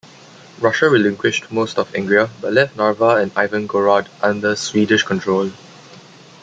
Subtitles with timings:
[0.59, 5.51] Russia relinquished most of Ingria but left Narva and Ivangorod under Swedish control.